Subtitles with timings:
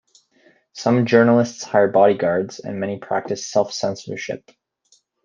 [0.73, 4.49] Some journalists hire bodyguards, and many practice self-censorship.